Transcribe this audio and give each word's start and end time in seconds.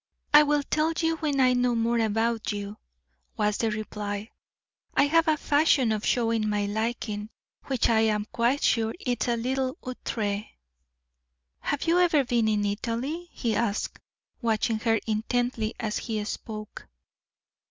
"I 0.33 0.41
will 0.41 0.63
tell 0.63 0.93
you 0.97 1.17
when 1.17 1.39
I 1.39 1.53
know 1.53 1.75
more 1.75 1.99
of 1.99 2.51
you," 2.51 2.77
was 3.37 3.59
the 3.59 3.69
reply. 3.69 4.31
"I 4.95 5.03
have 5.05 5.27
a 5.27 5.37
fashion 5.37 5.91
of 5.91 6.03
showing 6.03 6.49
my 6.49 6.65
liking, 6.65 7.29
which 7.65 7.87
I 7.87 7.99
am 7.99 8.25
quite 8.31 8.63
sure 8.63 8.95
is 8.99 9.27
a 9.27 9.37
little 9.37 9.77
outre." 9.85 10.45
"Have 11.59 11.83
you 11.83 11.99
ever 11.99 12.23
been 12.23 12.47
in 12.47 12.65
Italy?" 12.65 13.29
he 13.31 13.55
asked, 13.55 13.99
watching 14.41 14.79
her 14.79 14.99
intently 15.05 15.75
as 15.79 15.99
he 15.99 16.23
spoke. 16.25 16.87